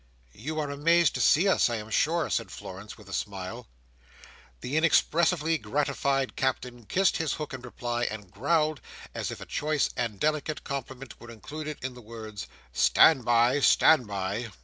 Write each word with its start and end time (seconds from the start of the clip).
"You 0.33 0.59
are 0.59 0.71
amazed 0.71 1.13
to 1.13 1.21
see 1.21 1.47
us, 1.47 1.69
I 1.69 1.75
am 1.75 1.91
sure," 1.91 2.27
said 2.31 2.49
Florence, 2.49 2.97
with 2.97 3.07
a 3.07 3.13
smile. 3.13 3.67
The 4.61 4.75
inexpressibly 4.75 5.59
gratified 5.59 6.35
Captain 6.35 6.85
kissed 6.87 7.17
his 7.17 7.33
hook 7.33 7.53
in 7.53 7.61
reply, 7.61 8.05
and 8.05 8.31
growled, 8.31 8.81
as 9.13 9.29
if 9.29 9.39
a 9.39 9.45
choice 9.45 9.91
and 9.95 10.19
delicate 10.19 10.63
compliment 10.63 11.19
were 11.21 11.29
included 11.29 11.77
in 11.83 11.93
the 11.93 12.01
words, 12.01 12.47
"Stand 12.73 13.25
by! 13.25 13.59
Stand 13.59 14.07
by!" 14.07 14.49